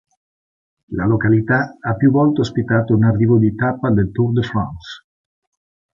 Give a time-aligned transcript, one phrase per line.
[0.95, 5.03] La località ha più volte ospitato un arrivo di tappa del Tour de France.